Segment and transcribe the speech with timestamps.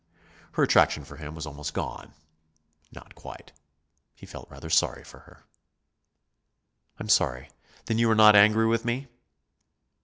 [0.53, 2.15] Her attraction for him was almost gone
[2.91, 3.51] not quite.
[4.15, 5.43] He felt rather sorry for her.
[6.97, 7.51] "I'm sorry.
[7.85, 9.09] Then you are not angry with me?"